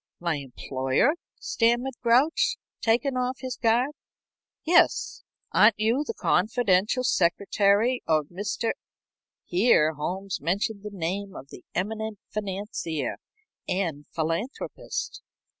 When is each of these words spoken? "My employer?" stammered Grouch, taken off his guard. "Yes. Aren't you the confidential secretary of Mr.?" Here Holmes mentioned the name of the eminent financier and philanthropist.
"My 0.19 0.37
employer?" 0.37 1.11
stammered 1.39 1.93
Grouch, 2.01 2.57
taken 2.81 3.15
off 3.15 3.41
his 3.41 3.55
guard. 3.55 3.91
"Yes. 4.65 5.21
Aren't 5.51 5.77
you 5.77 6.03
the 6.07 6.15
confidential 6.15 7.03
secretary 7.03 8.01
of 8.07 8.29
Mr.?" 8.29 8.71
Here 9.45 9.93
Holmes 9.93 10.41
mentioned 10.41 10.81
the 10.81 10.89
name 10.91 11.35
of 11.35 11.49
the 11.49 11.63
eminent 11.75 12.17
financier 12.31 13.17
and 13.69 14.07
philanthropist. 14.11 15.21